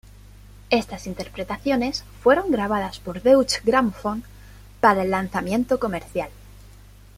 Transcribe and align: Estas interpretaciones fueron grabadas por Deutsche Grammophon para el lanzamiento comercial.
Estas 0.71 1.05
interpretaciones 1.05 2.03
fueron 2.23 2.49
grabadas 2.49 2.99
por 2.99 3.21
Deutsche 3.21 3.61
Grammophon 3.63 4.23
para 4.79 5.03
el 5.03 5.11
lanzamiento 5.11 5.79
comercial. 5.79 6.31